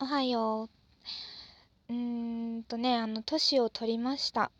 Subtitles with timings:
[0.00, 0.68] おはよ
[1.88, 1.92] う。
[1.92, 4.50] うーんとね、あの、年を取りました。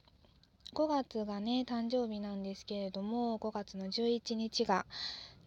[0.72, 4.86] 5月がね、誕生日なんですけれども、5月の11日が、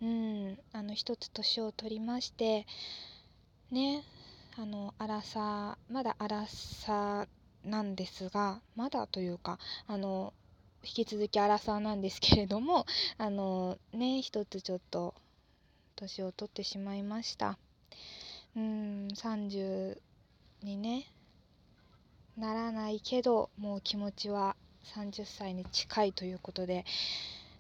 [0.01, 2.67] うん、あの、一つ年を取りまして、
[3.71, 4.03] ね、
[4.57, 9.57] あの、アラサー、まだアラサーなんですが、まだというか、
[9.87, 10.33] あの、
[10.83, 12.85] 引き続きアラサーなんですけれども、
[13.17, 15.15] あの、ね、一つちょっと、
[15.95, 17.57] 年を取ってしまいました。
[18.57, 20.01] うん、30
[20.63, 21.05] にね、
[22.35, 24.55] ならないけど、もう気持ちは
[24.95, 26.83] 30歳に近いということで、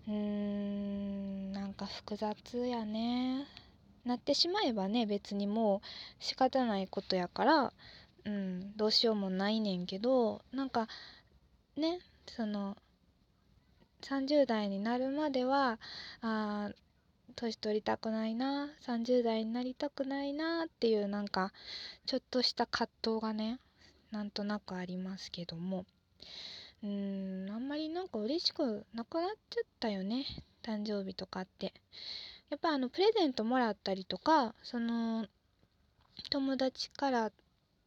[0.07, 3.45] うーん、なんか複雑やね。
[4.05, 7.73] なってしまえばね、別にもう仕方ないことやから、
[8.25, 10.87] うん、どうしようもないねんけど、なんか、
[11.75, 12.75] ね、その、
[14.01, 15.79] 30代になるまでは、
[16.21, 16.71] あ
[17.37, 21.53] 年取りたくないな30代になりたくないなっていうなんか
[22.07, 23.59] ちょっとした葛藤がね
[24.11, 25.85] なんとなくありますけども。
[26.83, 30.25] うーんあんまりなんか嬉しくなくなっちゃったよね
[30.63, 31.73] 誕生日とかって。
[32.49, 35.27] やっぱあのプレゼントもらったりとかその
[36.29, 37.31] 友達から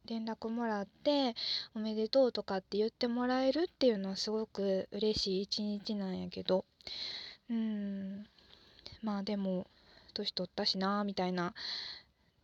[0.05, 1.35] 連絡もらって
[1.75, 6.63] おめでとうとかって言ってもらえるっていうのはすごく嬉しい一日なんやけど。
[7.49, 8.25] うん
[9.01, 9.67] まあでも
[10.13, 11.53] 年取ったしなみたいな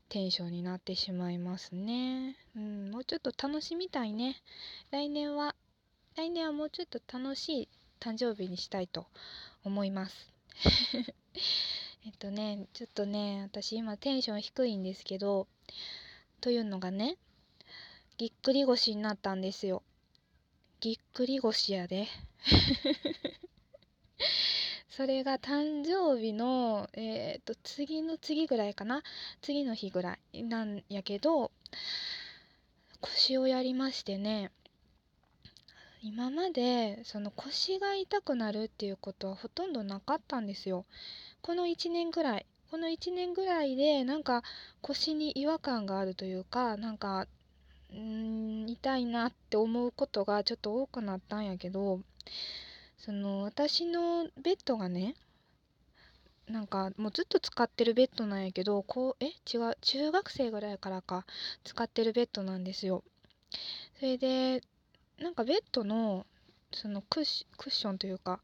[0.09, 2.37] テンションになってしまいますね。
[2.55, 4.41] うん、もうちょっと楽しみたいね。
[4.91, 5.55] 来年は、
[6.15, 9.07] 来年はもうちょっと楽しい誕生日にしたいと
[9.63, 10.33] 思います。
[12.05, 15.47] えっとね、ちょっとね、私今テンション低いんですけど、
[16.39, 17.17] というのがね、
[18.17, 19.83] ぎっくり腰になったんですよ。
[20.79, 22.07] ぎっくり腰やで。
[24.97, 29.03] それが誕生日の、えっ、と、次の次ぐらいかな？
[29.43, 31.51] 次の日ぐらいなんやけど、
[32.99, 34.49] 腰をやりましてね、
[36.01, 40.83] 今までその腰が痛くなるっていうことはほとんどなかったんですよ。
[41.43, 42.47] この1年ぐらい。
[42.71, 44.41] この1年ぐらいでなんか
[44.81, 47.27] 腰に違和感があるというか、なんか、
[47.93, 51.99] ん、痛いなって思うことがちょっと多くなったんやけど、
[52.97, 55.15] その私のベッドがね
[56.47, 59.27] なんかもうずっと使ってるベッドなんやけどこうえ？
[59.51, 61.25] 違う中学生ぐらいからか
[61.63, 63.03] 使ってるベッドなんですよ。
[63.99, 64.61] それで
[65.19, 66.25] なんかベッドの
[66.73, 68.39] そのクッションというか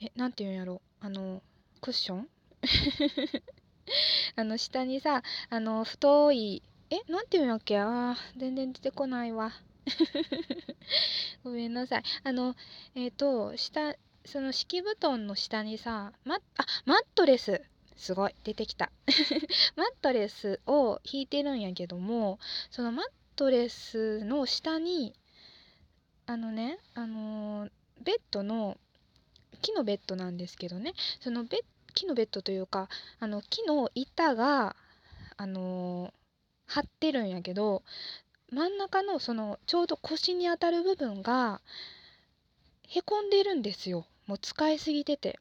[0.00, 0.10] え？
[0.16, 1.42] なんていうんやろあの
[1.80, 2.28] クッション？
[4.36, 7.00] あの下にさあの太いえ？
[7.12, 7.78] なんていうんやっけ？
[7.78, 9.52] あー全然出てこないわ。
[11.44, 12.02] ごめんなさい。
[12.24, 12.54] あの、
[12.94, 17.62] えっ、と、下、その敷布団の下にさ、マッ、あ、マットレス。
[17.96, 18.90] すごい、出てきた。
[19.76, 22.38] マットレスを引いてるんやけども、
[22.70, 23.06] そのマッ
[23.36, 25.14] トレスの下に、
[26.26, 27.70] あのね、あのー
[28.02, 28.78] ベッドの、
[29.60, 31.60] 木のベッドなんですけどね、そのベ、
[31.94, 32.88] 木のベッドというか、
[33.20, 34.74] あの、木の板が、
[35.36, 36.12] あのー
[36.66, 37.82] 張ってるんやけど、
[38.52, 41.62] 真ん中のそのちょうど腰に当たる部分が
[42.86, 44.04] へこんでるんですよ。
[44.26, 45.38] もう使いすぎてて。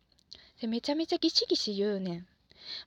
[0.61, 2.25] でめちゃめちゃギシギシ言うね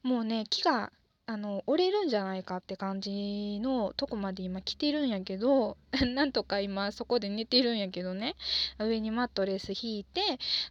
[0.03, 0.09] ん。
[0.09, 0.91] もうね木が
[1.27, 5.77] あの折れるんじゃないかって感じのとこまで今来てるんやけど
[6.15, 8.35] なんとか今そこで寝てるんやけどね。
[8.79, 10.23] 上にマットレス引いて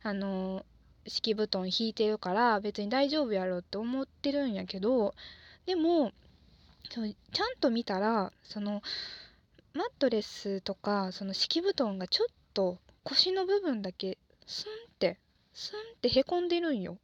[0.02, 0.66] あの
[1.06, 5.14] 敷布団引いてるから別に大丈夫やろって思ってるんやけど
[5.68, 6.12] でも
[6.90, 8.82] そうちゃんと見たらその
[9.76, 15.18] マットレスとかその敷布団がちょっと腰の部分だけスンって
[15.54, 16.98] スンってへこんでるんよ。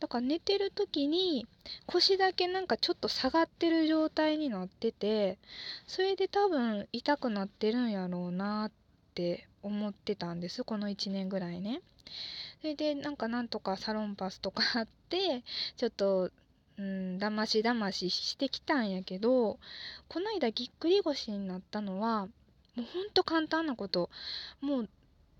[0.00, 1.46] だから寝てる時に
[1.86, 5.38] 腰だけなんかちょっと下がってる状態になってて
[5.86, 8.72] それで多分痛くなってるんやろうなっ
[9.14, 10.64] て思ってたんです。
[10.64, 11.82] この1年ぐらいね。
[12.60, 15.44] それでなんかなんとかサロンパスとかあって
[15.76, 16.30] ちょっと
[16.78, 19.58] うん、だましだまししてきたんやけど
[20.08, 22.28] こないだぎっくり腰になったのはも
[22.78, 24.10] うほんと簡単なこと。
[24.60, 24.88] もう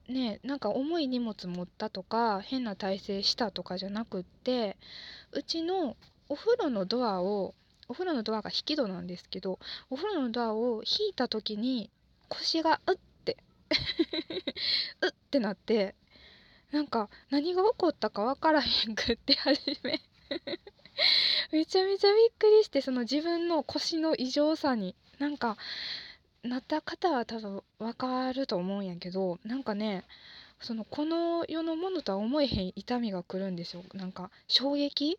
[0.09, 4.77] ねなんか重い荷物持ったとか変な体勢したとかじゃなくって
[5.33, 5.97] うちの
[6.29, 7.55] お風呂のドアを
[7.89, 9.59] お風呂のドアが引き戸なんですけど
[9.91, 11.91] お風呂のドアを引いた時に
[12.29, 13.37] 腰がうって
[15.03, 15.95] うってなって
[16.73, 20.01] なんか何が起こったか分からへんくって初め。
[21.51, 25.57] めちゃめちゃびっくりしてその自分の腰の異常さになんか
[26.43, 30.05] なった方は多分わかると思うんやけどなんかね
[30.61, 33.85] そのこの世のものとは思えへん痛みが来るんですよ。
[33.95, 35.19] なんか衝撃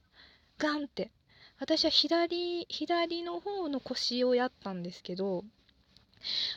[0.58, 1.12] ガンって。
[1.60, 5.44] 私は左左の方の腰をやったんですけど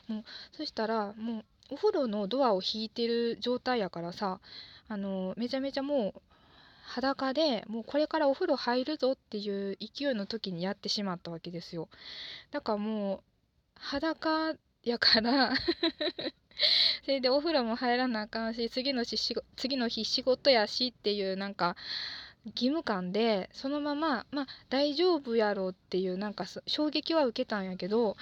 [0.07, 4.41] もうそしたらもうお風呂のドアを引いてる状態やからさ
[4.89, 6.23] あのめちゃめちゃもう
[6.93, 11.89] 裸でもうこれからお風呂入るぞっていう勢いの時にやってしまったわけですよ。
[12.51, 13.21] だからもう
[13.77, 14.55] 裸
[14.85, 15.55] やから
[17.05, 19.17] それでお風呂も入らなあかんし次のし
[19.57, 21.77] 次の日仕事やしっていうなんか
[22.45, 28.17] 義務感でそのまままあ大丈夫やろうっていうなんか衝撃は受けたんやけど、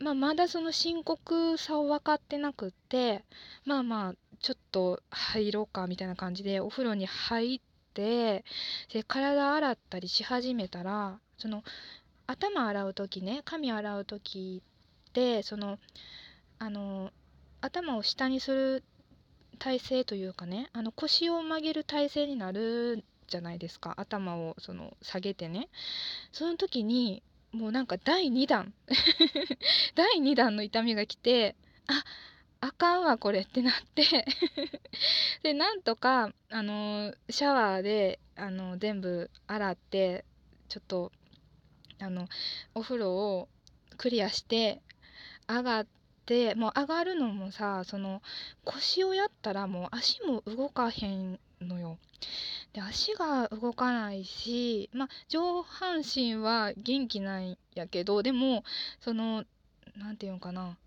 [0.00, 3.24] まあ、まだその深刻さを分かってなくって
[3.64, 7.60] まあまあちょっと入ろうかみたいな感じでお風呂に入っ
[7.94, 8.44] て
[8.92, 11.62] で体洗ったりし始めたらその
[12.26, 14.62] 頭洗う時ね髪洗う時
[15.10, 15.78] ってその
[16.58, 17.10] あの
[17.60, 18.84] 頭を下にする
[19.58, 23.94] 体勢というかねあの腰を曲げる体勢になるじゃないですか。
[23.96, 25.68] 頭をその下げてね。
[26.32, 27.22] その時に
[27.52, 28.74] もうなんか第2弾。
[29.96, 31.56] 第2弾の痛みが来て
[31.86, 32.04] あ
[32.64, 34.24] あかんわこれってなって
[35.42, 40.24] でなんとかあのシャワーであの全部洗って
[40.68, 41.10] ちょっと
[41.98, 42.28] あの
[42.76, 43.48] お風呂を
[43.96, 44.80] クリアして
[45.48, 45.86] 上がっ
[46.24, 48.22] てもう上がるのもさその
[48.64, 51.98] 腰をやったらもう足も動かへんのよ。
[52.74, 58.62] で足が動かないし、まあ、上半身は元気なんやけどでも
[59.00, 59.44] その
[59.96, 60.78] 何て言うのかな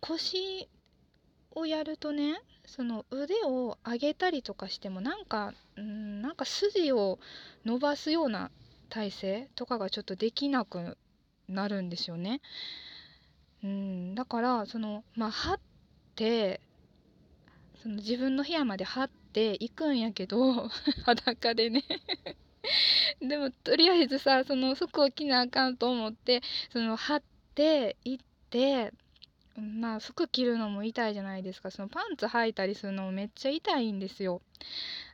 [0.00, 0.68] 腰
[1.54, 7.18] をやるとねその腕を上げたりとかしてもなんかうんなんか筋を
[7.64, 8.50] 伸ばすような
[8.88, 10.96] 体勢とかがちょっとできなく
[11.48, 12.40] なるんですよね。
[13.62, 15.60] うんだからそのまあ張っ
[16.14, 16.60] て
[17.82, 20.68] その自分の部屋まで張って行くんやけど
[21.04, 21.82] 裸でね
[23.20, 26.42] でもとりあえずさその服を着なあかんと思って
[26.72, 27.22] その張っ
[27.54, 28.92] て行って
[29.56, 31.70] まあ服着るのも痛いじゃないですか。
[31.70, 34.42] そのパンツ履いたりするのもめっちゃ痛いんですよ。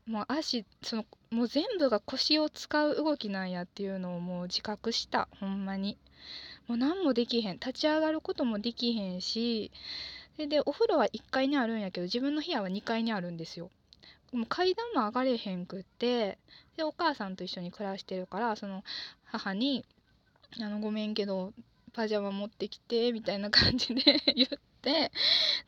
[0.07, 5.29] もう足そのもう全部が腰を使う動きなんやっていうのをもう自覚した。
[5.41, 5.99] ほんまに。
[6.67, 7.55] もう何もできへん。
[7.55, 9.71] 立ち上がることもできへんし。
[10.37, 13.71] それでお風呂は1階にあるんやけど自分の部屋は2階にあるんですよ。
[14.33, 16.39] もう階段も上がれへんくって
[16.77, 18.85] でお母さんと一緒に暮らしてるからその
[19.25, 19.85] 母に
[20.61, 21.53] 「あのごめんけど
[21.91, 24.03] パジャマ持ってきて」みたいな感じで
[24.35, 24.49] 言っ
[24.83, 25.13] て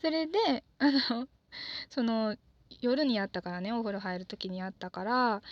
[0.01, 1.29] それであの
[1.91, 2.37] その
[2.81, 5.43] 夜にやったからねお風呂入る時にやったから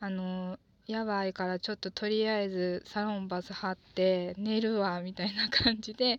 [0.00, 6.18] あのやばいからちょっととりあえずサロンバス貼って寝るわみたいな感じで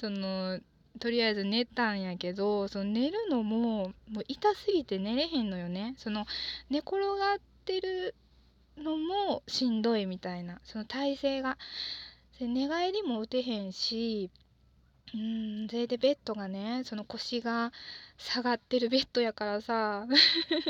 [0.00, 0.60] その
[1.00, 5.94] とりあえず寝たんやけどその寝るのももう痛すぎて寝れへんのよね。
[5.96, 6.26] その
[6.70, 8.14] 寝転がってる
[8.76, 10.60] のもしんどいみたいな。
[10.64, 11.58] その体勢が
[12.42, 14.28] で寝返りも打てへんし
[15.14, 17.70] うんそれでベッドがねその腰が
[18.18, 20.08] 下がってるベッドやからさ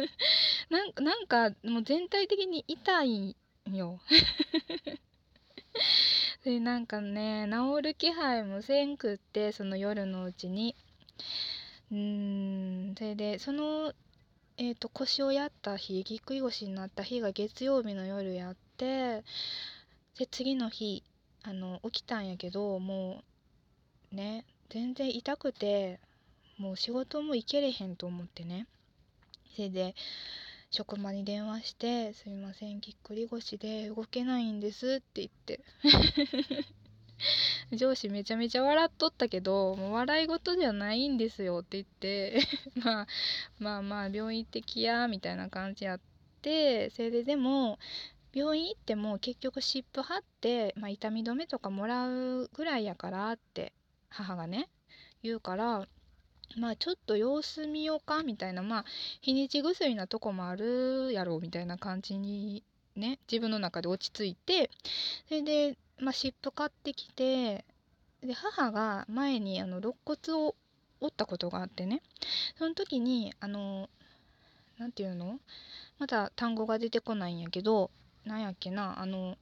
[0.69, 3.37] なんなんかもう全体的に痛い
[3.73, 4.01] よ。
[6.45, 10.77] でなんかね治る気配もせんくってその夜のうちに。
[11.91, 13.95] うんそれでその
[14.59, 19.25] えーと、腰をやった日ぎっくり腰になった日が月曜日の夜やって
[20.19, 21.03] で次の日
[21.45, 23.23] あの起きたんやけども
[24.13, 25.99] うね全然痛くて
[26.59, 28.67] もう仕事も行けれへんと思ってね。
[29.55, 29.95] それで
[30.71, 35.61] 職場に電話して「すいませんぎっくり腰で動けないんです」って言って。
[37.73, 42.41] 上司めちゃめちゃ笑っとったけどもう笑い事じゃないんですよって言って。
[42.83, 43.07] まあ
[43.59, 46.01] まあまあ病院行ってきやみたいな感じやっ
[46.41, 46.91] て。
[46.91, 47.79] それででも
[48.35, 53.73] 病院行っても結局湿布貼って、まあ、痛み止めとかもらうぐらいやからって
[54.09, 54.69] 母がね
[55.23, 55.87] 言うから
[56.57, 58.85] まあちょっと様子見ようかみたいなまあ
[59.21, 62.63] 日にち薬なとこもあるやろうみたいな感じに
[62.97, 64.71] ね自分の中で落ち着いて
[65.29, 67.65] それで、まあ、湿布買ってきて
[68.23, 70.55] で母が前にあの肋骨を
[71.01, 72.03] 折ったことがあってね
[72.59, 73.89] その時にあの
[74.79, 75.39] 何て言うの？
[75.99, 77.91] まだ単語が出てこないんやけど
[78.25, 79.37] なんやっけなあの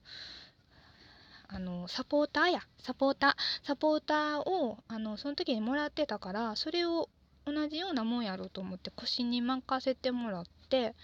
[1.48, 2.60] あのサポーターや。
[2.78, 7.08] サポーターサポーターをあのその時にもらってたからそれを
[7.44, 10.94] 同じようなもんやろうと思って腰に任せてもらって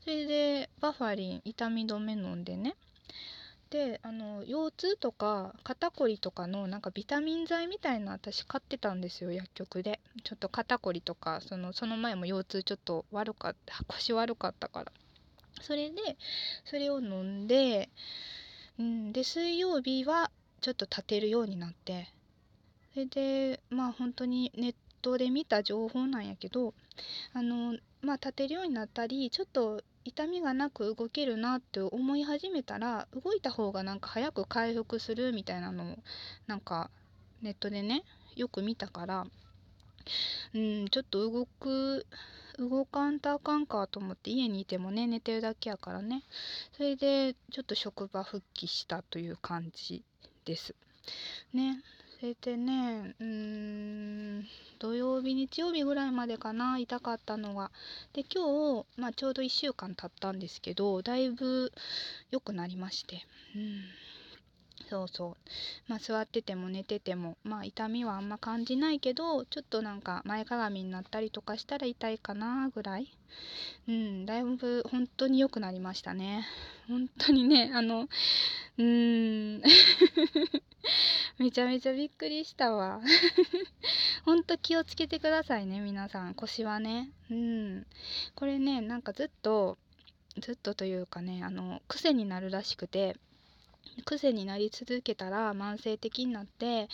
[0.00, 2.74] それでバファリン痛み止め飲んでね。
[3.70, 10.00] であの腰痛とか肩こりとかのなんかビタミン剤みたいな私買ってたんですよ薬局で。
[10.24, 14.92] ちょっと肩こりとかそのその前も腰痛ちょっと悪かった腰悪かったから。
[15.62, 16.16] それで
[16.64, 17.88] それを飲んで
[18.78, 22.08] うん、で水曜日はちょっと立てるようになって。
[22.92, 26.74] それでまあ本当にネットで見た情報なんやけど
[27.32, 35.96] あのまあ立てるようになったりちょっと痛みがなく動けるなって思い始めたら動いた方がなんか早く回復するみたいなのを
[36.46, 36.90] なんか
[37.40, 38.02] ネットでね
[38.36, 39.26] よく見たから
[40.54, 42.06] うんちょっと動く
[42.58, 46.22] 動かんとあかんかと思って家にいてもね寝てるだけやからね。
[46.76, 50.02] それでちょっと職場復帰したという感じ
[50.44, 50.74] です。
[51.52, 51.82] ね。
[52.20, 54.46] それでねうーん
[54.78, 57.72] 土曜日日曜日ぐらいまでかな痛かったのが
[58.12, 61.72] で今日、まあ、ちょうど1週間経ったんですけどだいぶ
[62.30, 63.26] 良くなりまして。
[63.56, 64.01] うん。
[64.92, 65.90] そうそう。
[65.90, 73.10] まあ座ってても寝ててもまあ痛みはあんま感じないけどちょっとなんか前かがみになったりとかしたら痛いかなぐらい。
[73.88, 76.46] うんだいぶ本当に良くなりましたね。
[76.88, 79.62] 本当にねあのうーん。
[81.38, 83.00] めちゃめちゃびっくりしたわ。
[84.26, 86.34] ほんと気をつけてくださいね皆さん。
[86.34, 87.08] 腰はね。
[87.30, 87.86] うん。
[88.34, 89.78] これねなんかずっと
[90.38, 93.16] ずっとというかねあの癖になるらしくて。
[94.04, 96.88] 癖になり続けたら慢性的になって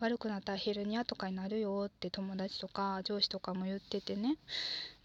[0.00, 4.36] 悪くなったらヘルニアとかになるよって友達とか上司とかも言っててね。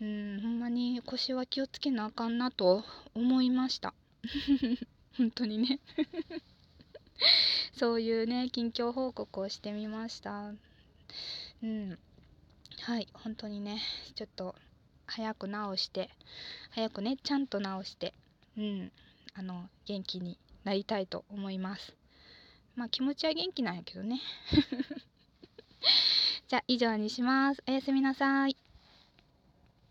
[0.01, 3.93] うんほんまに腰は気をつけなあかんなと思いました。
[5.17, 5.79] 本当にね。
[7.77, 10.51] そういうね近況報告をしてみました。
[11.61, 11.99] うん。
[12.81, 13.81] はい本当にね。
[14.15, 14.55] ちょっと
[15.07, 16.09] 早く治して
[16.71, 18.13] 早くねちゃんと治して
[18.57, 18.91] うん。
[19.37, 21.95] あの元気になりたいと思います。
[22.75, 24.19] まあ気持ちは元気なんやけどね。
[26.49, 27.63] じゃあ以上にします。
[27.65, 28.64] おやすみなさい。